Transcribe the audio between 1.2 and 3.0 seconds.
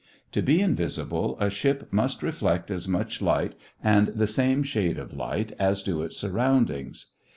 a ship must reflect as